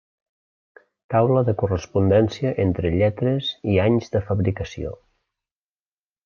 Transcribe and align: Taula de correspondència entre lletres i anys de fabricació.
Taula 1.13 1.43
de 1.49 1.53
correspondència 1.61 2.53
entre 2.65 2.93
lletres 2.97 3.51
i 3.75 3.79
anys 3.85 4.11
de 4.17 4.23
fabricació. 4.31 4.97